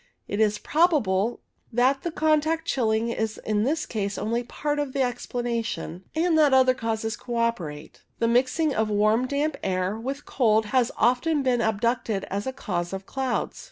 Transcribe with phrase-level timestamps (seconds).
[0.27, 1.41] It is probable
[1.71, 6.35] that the contact chilling is in this case only part of the ex planation, and
[6.39, 8.01] that other causes co operate.
[8.17, 12.93] The mixing of warm damp air with cold has often been adduced as a cause
[12.93, 13.59] of clouds.